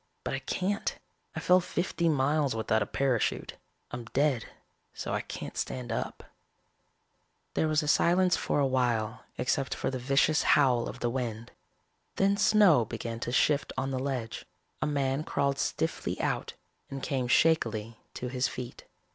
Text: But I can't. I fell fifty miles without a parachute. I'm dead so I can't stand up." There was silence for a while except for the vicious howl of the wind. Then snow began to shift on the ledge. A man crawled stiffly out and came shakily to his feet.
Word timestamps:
But 0.23 0.33
I 0.33 0.39
can't. 0.39 0.95
I 1.35 1.39
fell 1.39 1.59
fifty 1.59 2.09
miles 2.09 2.55
without 2.55 2.81
a 2.81 2.87
parachute. 2.87 3.57
I'm 3.91 4.05
dead 4.05 4.45
so 4.95 5.13
I 5.13 5.21
can't 5.21 5.55
stand 5.55 5.91
up." 5.91 6.23
There 7.53 7.67
was 7.67 7.85
silence 7.91 8.35
for 8.35 8.59
a 8.59 8.65
while 8.65 9.23
except 9.37 9.75
for 9.75 9.91
the 9.91 9.99
vicious 9.99 10.41
howl 10.57 10.87
of 10.89 11.01
the 11.01 11.09
wind. 11.11 11.51
Then 12.15 12.35
snow 12.35 12.83
began 12.83 13.19
to 13.19 13.31
shift 13.31 13.71
on 13.77 13.91
the 13.91 13.99
ledge. 13.99 14.43
A 14.81 14.87
man 14.87 15.23
crawled 15.23 15.59
stiffly 15.59 16.19
out 16.19 16.53
and 16.89 17.03
came 17.03 17.27
shakily 17.27 17.99
to 18.15 18.27
his 18.27 18.47
feet. 18.47 18.85